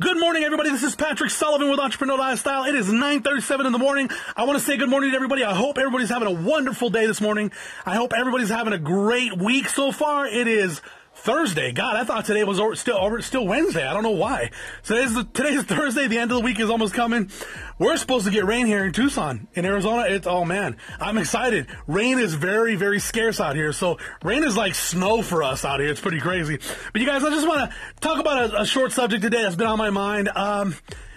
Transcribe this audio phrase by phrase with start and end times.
[0.00, 0.70] morning, everybody.
[0.70, 2.64] This is Patrick Sullivan with Entrepreneur Lifestyle.
[2.64, 4.10] It is 9.37 in the morning.
[4.36, 5.44] I want to say good morning to everybody.
[5.44, 7.52] I hope everybody's having a wonderful day this morning.
[7.84, 10.26] I hope everybody's having a great week so far.
[10.26, 10.80] It is
[11.22, 11.70] Thursday.
[11.70, 13.86] God, I thought today was still still Wednesday.
[13.86, 14.50] I don't know why.
[14.82, 16.08] Today's, today's Thursday.
[16.08, 17.30] The end of the week is almost coming.
[17.78, 20.06] We're supposed to get rain here in Tucson, in Arizona.
[20.08, 21.68] It's oh man, I'm excited.
[21.86, 23.72] Rain is very very scarce out here.
[23.72, 25.90] So rain is like snow for us out here.
[25.90, 26.58] It's pretty crazy.
[26.92, 29.54] But you guys, I just want to talk about a, a, short subject today that's
[29.54, 30.28] been on my mind.
[30.28, 30.74] Um,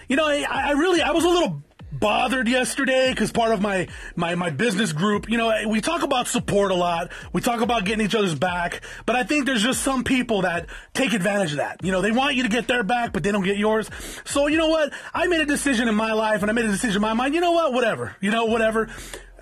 [0.08, 1.64] you know, I, I really I was a little
[2.00, 6.28] bothered yesterday because part of my, my, my business group, you know, we talk about
[6.28, 7.12] support a lot.
[7.34, 10.68] We talk about getting each other's back, but I think there's just some people that
[10.94, 11.84] take advantage of that.
[11.84, 13.90] You know, they want you to get their back, but they don't get yours.
[14.26, 14.94] So, you know what?
[15.14, 17.34] I made a decision in my life and I made a decision in my mind.
[17.34, 17.74] You know what?
[17.74, 18.16] Whatever.
[18.22, 18.90] You know, whatever.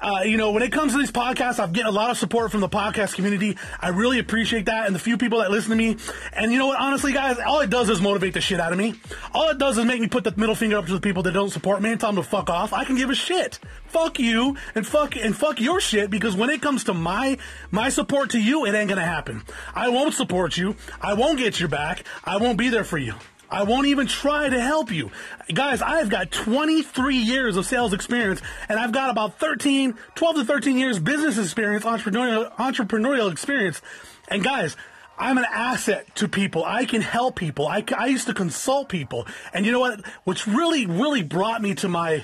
[0.04, 2.52] Uh, you know, when it comes to these podcasts, I've getting a lot of support
[2.52, 3.58] from the podcast community.
[3.80, 5.96] I really appreciate that and the few people that listen to me.
[6.34, 6.80] And you know what?
[6.82, 8.96] Honestly, guys, all it does is motivate the shit out of me.
[9.34, 11.32] All it does is make me put the middle finger up to the people that
[11.32, 12.74] don't support me and tell them to fuck off.
[12.74, 13.60] I can give a shit.
[13.86, 17.38] Fuck you and fuck and fuck your shit because when it comes to my
[17.72, 19.42] my support to you, it ain't gonna happen.
[19.74, 20.76] I won't support you.
[21.00, 22.04] I won't get your back.
[22.26, 23.14] I won't be there for you.
[23.54, 25.12] I won't even try to help you.
[25.54, 30.46] Guys, I've got 23 years of sales experience and I've got about 13, 12 to
[30.46, 33.80] 13 years business experience, entrepreneurial, entrepreneurial experience.
[34.28, 34.76] And guys,
[35.20, 36.66] I'm an asset to people.
[36.66, 37.68] I can help people.
[37.68, 39.28] I, I used to consult people.
[39.54, 40.02] And you know what?
[40.24, 42.24] Which really, really brought me to my,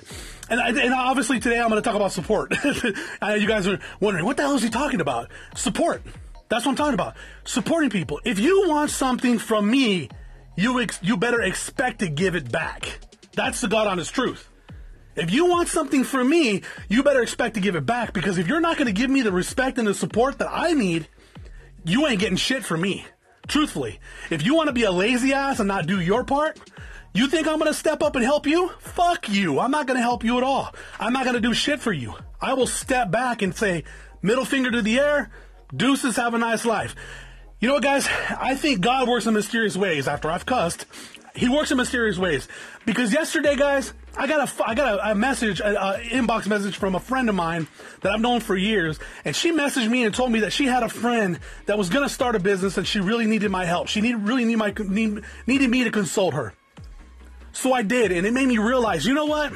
[0.49, 2.53] and, and obviously today I'm going to talk about support.
[2.63, 5.29] And uh, you guys are wondering, what the hell is he talking about?
[5.53, 6.01] Support.
[6.49, 7.15] That's what I'm talking about.
[7.43, 8.19] Supporting people.
[8.25, 10.09] If you want something from me,
[10.59, 12.99] you ex- you better expect to give it back.
[13.33, 14.49] That's the God honest truth.
[15.15, 18.47] If you want something from me, you better expect to give it back because if
[18.47, 21.07] you're not going to give me the respect and the support that I need,
[21.83, 23.05] you ain't getting shit from me.
[23.47, 26.59] Truthfully, if you want to be a lazy ass and not do your part,
[27.13, 28.69] you think I'm going to step up and help you?
[28.79, 29.59] Fuck you.
[29.59, 30.73] I'm not going to help you at all.
[30.99, 32.13] I'm not going to do shit for you.
[32.39, 33.85] I will step back and say,
[34.21, 35.31] middle finger to the air,
[35.75, 36.95] deuces, have a nice life.
[37.59, 38.07] You know what, guys?
[38.29, 40.07] I think God works in mysterious ways.
[40.07, 40.85] After I've cussed,
[41.35, 42.47] He works in mysterious ways.
[42.85, 46.95] Because yesterday, guys, I got a I got a, a message, an inbox message from
[46.95, 47.67] a friend of mine
[47.99, 50.83] that I've known for years, and she messaged me and told me that she had
[50.83, 53.89] a friend that was to start a business and she really needed my help.
[53.89, 56.53] She needed really need my need, needed me to consult her.
[57.51, 59.51] So I did, and it made me realize, you know what?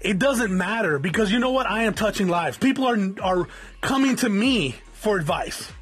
[0.00, 1.66] It doesn't matter because you know what?
[1.66, 2.58] I am touching lives.
[2.58, 3.48] People are are
[3.80, 5.72] coming to me for advice.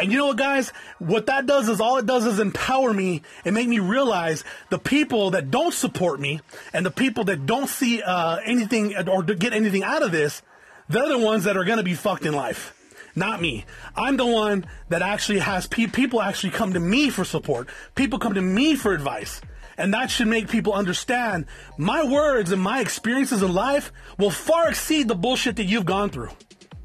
[0.00, 0.72] And you know what, guys?
[0.98, 4.78] What that does is all it does is empower me and make me realize the
[4.78, 6.40] people that don't support me
[6.72, 10.40] and the people that don't see uh, anything or get anything out of this,
[10.88, 12.74] they're the ones that are going to be fucked in life.
[13.14, 13.66] Not me.
[13.94, 17.68] I'm the one that actually has pe- people actually come to me for support.
[17.94, 19.42] People come to me for advice.
[19.76, 21.44] And that should make people understand
[21.76, 26.08] my words and my experiences in life will far exceed the bullshit that you've gone
[26.08, 26.30] through.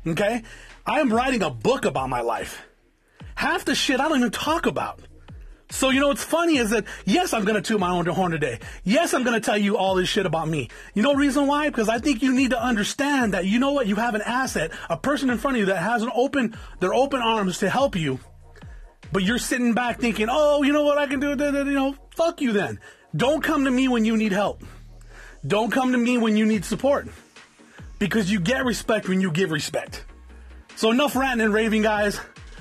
[0.05, 0.43] Okay?
[0.85, 2.61] I am writing a book about my life
[3.35, 4.99] half the shit I don't even talk about.
[5.71, 8.31] So, you know, what's funny is that, yes, I'm going to toot my own horn
[8.31, 8.59] today.
[8.83, 10.69] Yes, I'm going to tell you all this shit about me.
[10.93, 11.69] You know reason why?
[11.69, 13.87] Because I think you need to understand that, you know what?
[13.87, 16.93] You have an asset, a person in front of you that has an open, their
[16.93, 18.19] open arms to help you.
[19.11, 21.29] But you're sitting back thinking, oh, you know what I can do?
[21.29, 22.79] You know, fuck you then.
[23.15, 24.63] Don't come to me when you need help.
[25.45, 27.07] Don't come to me when you need support.
[27.97, 30.05] Because you get respect when you give respect.
[30.75, 32.19] So enough ranting and raving, guys.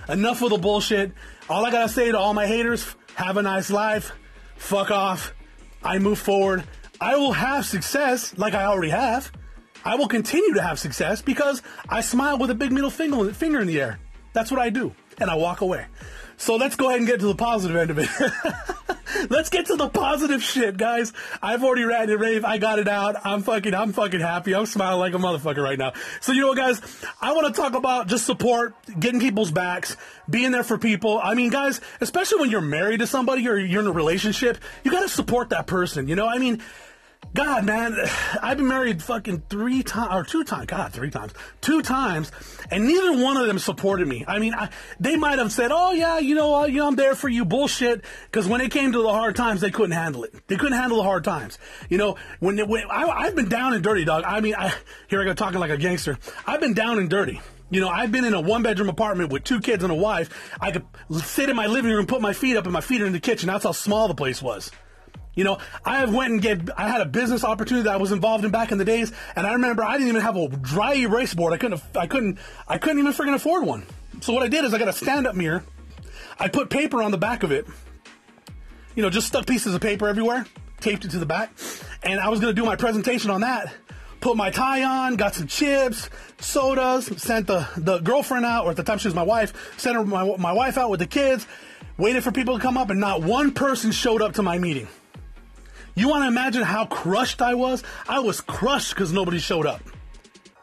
[0.09, 1.13] Enough of the bullshit.
[1.49, 4.13] All I gotta say to all my haters, have a nice life.
[4.57, 5.35] Fuck off.
[5.83, 6.65] I move forward.
[7.01, 9.31] I will have success like I already have.
[9.85, 13.67] I will continue to have success because I smile with a big middle finger in
[13.67, 13.99] the air.
[14.33, 14.95] That's what I do.
[15.19, 15.87] And I walk away.
[16.37, 18.09] So let's go ahead and get to the positive end of it.
[19.31, 21.13] let's get to the positive shit, guys.
[21.43, 22.45] I've already ran and rave.
[22.45, 23.17] I got it out.
[23.25, 24.55] I'm fucking, I'm fucking happy.
[24.55, 25.93] I'm smiling like a motherfucker right now.
[26.21, 26.81] So you know what, guys?
[27.21, 29.97] I want to talk about just support, getting people's backs,
[30.29, 31.21] being there for people.
[31.23, 34.91] I mean, guys, especially when you're married to somebody or you're in a relationship, you
[34.91, 36.09] got to support that person.
[36.09, 36.63] You know, I mean,
[37.33, 37.97] God, man,
[38.43, 42.31] I've been married fucking three times, or two times, God, three times, two times,
[42.71, 44.25] and neither one of them supported me.
[44.29, 47.15] I mean, I, they might have said, oh yeah, you know, you know, I'm there
[47.15, 50.35] for you, bullshit, because when it came to the hard times, they couldn't handle it.
[50.47, 51.59] They couldn't handle the hard times.
[51.89, 54.25] You know, when, when I, have been down and dirty, dog.
[54.27, 54.75] I mean, I,
[55.09, 56.19] here I go talking like a gangster.
[56.47, 57.41] I've been down and dirty.
[57.71, 60.31] You know, I've been in a one bedroom apartment with two kids and a wife.
[60.61, 60.85] I could
[61.23, 63.21] sit in my living room, put my feet up, and my feet are in the
[63.21, 63.49] kitchen.
[63.49, 64.71] That's how small the place was.
[65.35, 68.13] You know, I have went and get, I had a business opportunity that I was
[68.13, 70.95] involved in back in the days, and I remember I didn't even have a dry
[70.95, 71.53] erase board.
[71.53, 72.39] I couldn't, I couldn't,
[72.69, 73.85] I couldn't even freaking afford one.
[74.21, 75.65] So what I did is I got a stand-up mirror.
[76.39, 77.67] I put paper on the back of it.
[78.95, 80.47] You know, just stuck pieces of paper everywhere.
[80.81, 81.51] taped it to the back,
[82.03, 83.75] and I was gonna do my presentation on that.
[84.21, 86.09] Put my tie on, got some chips,
[86.39, 89.97] sodas, sent the, the girlfriend out, or at the time she was my wife, sent
[89.97, 91.47] her, my, my wife out with the kids,
[91.99, 94.89] waited for people to come up, and not one person showed up to my meeting.
[95.95, 97.83] You want to imagine how crushed I was?
[98.09, 99.83] I was crushed because nobody showed up.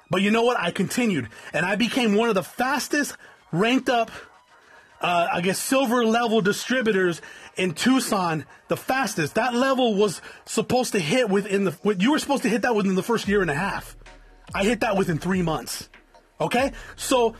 [0.09, 0.59] But you know what?
[0.59, 3.15] I continued, and I became one of the fastest
[3.51, 4.11] ranked up
[5.01, 7.21] uh, I guess silver level distributors
[7.57, 9.35] in Tucson the fastest.
[9.35, 12.95] That level was supposed to hit within the you were supposed to hit that within
[12.95, 13.95] the first year and a half.
[14.53, 15.89] I hit that within three months.
[16.39, 17.35] Okay, so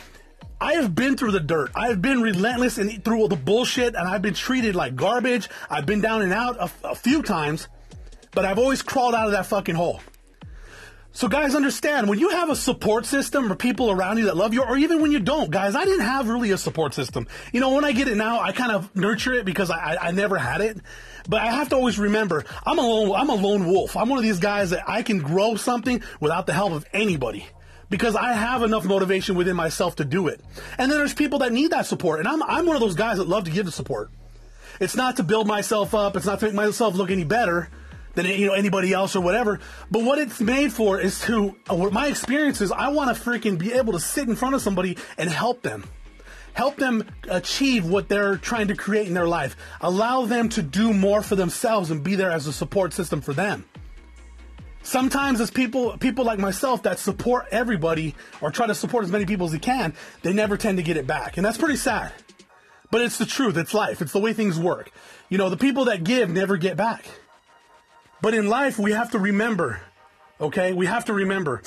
[0.59, 1.71] I have been through the dirt.
[1.75, 5.49] I have been relentless and through all the bullshit, and I've been treated like garbage.
[5.69, 7.67] I've been down and out a, a few times,
[8.33, 10.01] but I've always crawled out of that fucking hole.
[11.13, 14.53] So guys, understand when you have a support system or people around you that love
[14.53, 17.27] you, or even when you don't, guys, I didn't have really a support system.
[17.51, 20.11] You know, when I get it now, I kind of nurture it because I, I
[20.11, 20.77] never had it.
[21.27, 23.97] But I have to always remember, I'm a lone, I'm a lone wolf.
[23.97, 27.45] I'm one of these guys that I can grow something without the help of anybody
[27.89, 30.39] because I have enough motivation within myself to do it.
[30.77, 33.17] And then there's people that need that support, and I'm I'm one of those guys
[33.17, 34.09] that love to give the support.
[34.79, 36.15] It's not to build myself up.
[36.15, 37.69] It's not to make myself look any better
[38.13, 39.59] than you know anybody else or whatever.
[39.89, 42.71] But what it's made for is to uh, my experience is.
[42.71, 45.85] I want to freaking be able to sit in front of somebody and help them.
[46.53, 49.55] Help them achieve what they're trying to create in their life.
[49.79, 53.33] Allow them to do more for themselves and be there as a support system for
[53.33, 53.65] them.
[54.83, 59.25] Sometimes as people people like myself that support everybody or try to support as many
[59.25, 59.93] people as they can,
[60.23, 61.37] they never tend to get it back.
[61.37, 62.11] And that's pretty sad.
[62.89, 64.91] But it's the truth, it's life, it's the way things work.
[65.29, 67.05] You know, the people that give never get back.
[68.21, 69.81] But in life, we have to remember,
[70.39, 70.73] okay?
[70.73, 71.63] We have to remember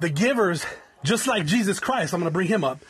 [0.00, 0.64] the givers,
[1.02, 2.80] just like Jesus Christ, I'm going to bring him up.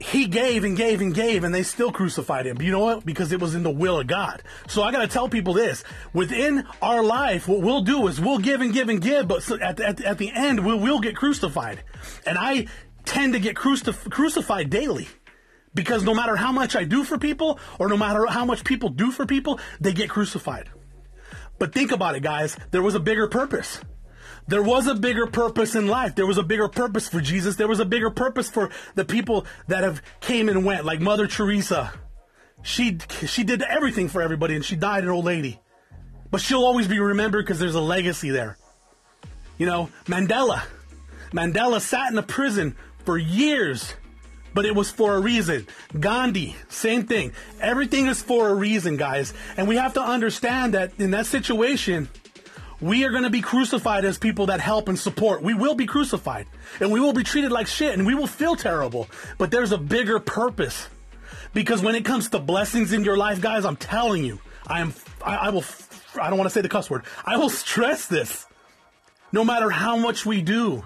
[0.00, 2.60] He gave and gave and gave, and they still crucified him.
[2.60, 3.06] You know what?
[3.06, 4.42] Because it was in the will of God.
[4.68, 5.82] So I got to tell people this
[6.12, 9.80] within our life, what we'll do is we'll give and give and give, but at,
[9.80, 11.82] at, at the end, we'll, we'll get crucified.
[12.26, 12.66] And I
[13.06, 15.08] tend to get crucif- crucified daily
[15.74, 18.90] because no matter how much I do for people or no matter how much people
[18.90, 20.68] do for people, they get crucified.
[21.58, 22.56] But think about it, guys.
[22.70, 23.80] There was a bigger purpose.
[24.46, 26.14] There was a bigger purpose in life.
[26.14, 27.56] There was a bigger purpose for Jesus.
[27.56, 31.26] There was a bigger purpose for the people that have came and went, like Mother
[31.26, 31.92] Teresa.
[32.62, 35.60] She she did everything for everybody, and she died an old lady.
[36.30, 38.58] But she'll always be remembered because there's a legacy there.
[39.56, 40.62] You know, Mandela.
[41.32, 43.94] Mandela sat in a prison for years
[44.54, 45.66] but it was for a reason.
[45.98, 47.32] Gandhi, same thing.
[47.60, 49.34] Everything is for a reason, guys.
[49.56, 52.08] And we have to understand that in that situation,
[52.80, 55.42] we are going to be crucified as people that help and support.
[55.42, 56.46] We will be crucified
[56.80, 59.08] and we will be treated like shit and we will feel terrible.
[59.38, 60.88] But there's a bigger purpose.
[61.52, 64.92] Because when it comes to blessings in your life, guys, I'm telling you, I am,
[65.24, 65.64] I, I will,
[66.20, 67.04] I don't want to say the cuss word.
[67.24, 68.46] I will stress this.
[69.32, 70.84] No matter how much we do,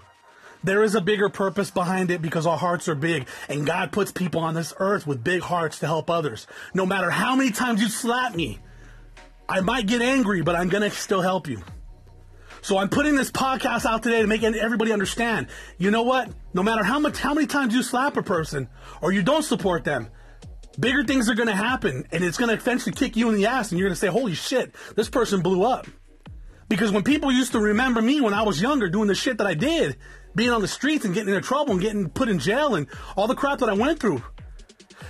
[0.62, 4.12] there is a bigger purpose behind it because our hearts are big and God puts
[4.12, 6.46] people on this earth with big hearts to help others.
[6.74, 8.58] No matter how many times you slap me,
[9.48, 11.62] I might get angry, but I'm to still help you.
[12.60, 15.46] So I'm putting this podcast out today to make everybody understand.
[15.78, 16.28] You know what?
[16.52, 18.68] No matter how much, how many times you slap a person
[19.00, 20.08] or you don't support them,
[20.78, 23.46] bigger things are going to happen and it's going to eventually kick you in the
[23.46, 25.86] ass and you're going to say, holy shit, this person blew up.
[26.68, 29.46] Because when people used to remember me when I was younger doing the shit that
[29.46, 29.96] I did,
[30.38, 33.26] being on the streets and getting into trouble and getting put in jail and all
[33.26, 34.22] the crap that I went through.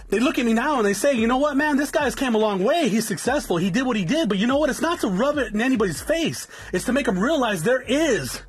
[0.09, 2.35] They look at me now and they say, you know what, man, this guy's came
[2.35, 2.89] a long way.
[2.89, 3.59] He's successful.
[3.59, 4.29] He did what he did.
[4.29, 4.71] But you know what?
[4.71, 6.49] It's not to rub it in anybody's face.
[6.73, 8.41] It's to make them realize there is,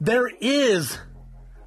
[0.00, 0.98] there is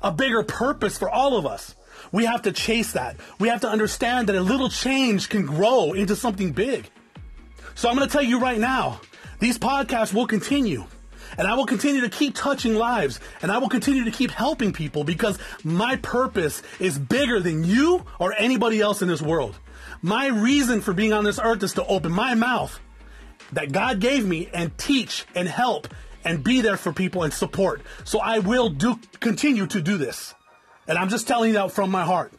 [0.01, 1.75] a bigger purpose for all of us.
[2.12, 3.18] We have to chase that.
[3.39, 6.89] We have to understand that a little change can grow into something big.
[7.74, 9.01] So I'm going to tell you right now,
[9.39, 10.86] these podcasts will continue.
[11.38, 14.73] And I will continue to keep touching lives and I will continue to keep helping
[14.73, 19.57] people because my purpose is bigger than you or anybody else in this world.
[20.01, 22.79] My reason for being on this earth is to open my mouth
[23.53, 25.88] that God gave me and teach and help
[26.23, 27.81] and be there for people and support.
[28.03, 30.33] So I will do continue to do this.
[30.88, 32.33] And I'm just telling you that from my heart.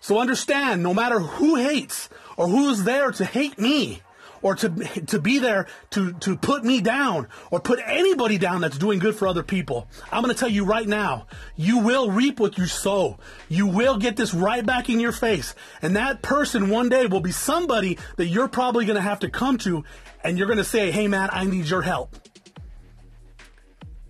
[0.00, 4.02] So understand, no matter who hates or who's there to hate me,
[4.42, 4.68] or to
[5.06, 9.14] to be there to to put me down or put anybody down that's doing good
[9.14, 9.88] for other people.
[10.10, 13.18] I'm going to tell you right now, you will reap what you sow.
[13.48, 15.54] You will get this right back in your face.
[15.82, 19.30] And that person one day will be somebody that you're probably going to have to
[19.30, 19.84] come to
[20.22, 22.16] and you're going to say, "Hey man, I need your help."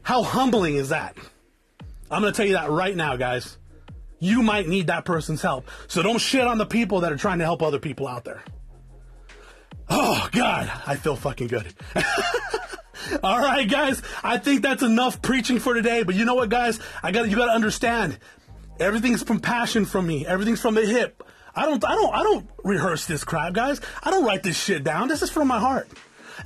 [0.02, 1.16] How humbling is that?
[2.10, 3.56] I'm going to tell you that right now, guys.
[4.18, 5.68] You might need that person's help.
[5.88, 8.42] So don't shit on the people that are trying to help other people out there.
[9.90, 11.74] Oh, God, I feel fucking good.
[13.22, 14.02] All right, guys.
[14.22, 16.04] I think that's enough preaching for today.
[16.04, 16.78] But you know what, guys?
[17.02, 18.18] I got you got to understand.
[18.78, 20.26] Everything's from passion from me.
[20.26, 21.22] Everything's from the hip.
[21.54, 23.80] I don't, I don't, I don't rehearse this crap, guys.
[24.02, 25.08] I don't write this shit down.
[25.08, 25.88] This is from my heart.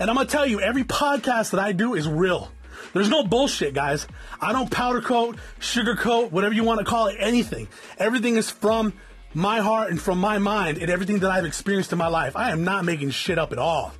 [0.00, 2.50] And I'm gonna tell you, every podcast that I do is real.
[2.92, 4.06] There's no bullshit, guys.
[4.40, 7.68] I don't powder coat, sugar coat, whatever you want to call it, anything.
[7.98, 8.92] Everything is from
[9.34, 12.36] my heart and from my mind and everything that I've experienced in my life.
[12.36, 13.92] I am not making shit up at all.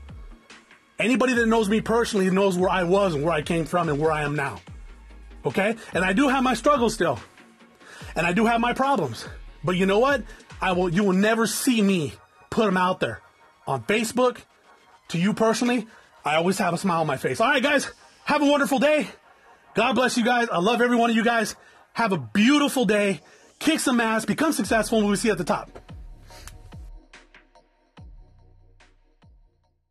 [0.98, 3.98] Anybody that knows me personally knows where I was and where I came from and
[3.98, 4.60] where I am now.
[5.44, 5.76] Okay?
[5.92, 7.18] And I do have my struggles still.
[8.14, 9.26] And I do have my problems.
[9.64, 10.22] But you know what?
[10.60, 12.12] I will you will never see me
[12.48, 13.20] put them out there
[13.66, 14.38] on Facebook
[15.08, 15.86] to you personally.
[16.24, 17.40] I always have a smile on my face.
[17.40, 17.90] All right, guys,
[18.24, 19.08] have a wonderful day.
[19.74, 20.48] God bless you guys.
[20.50, 21.56] I love every one of you guys.
[21.92, 23.20] Have a beautiful day.
[23.64, 25.70] Kick some ass, become successful, and we'll see at the top.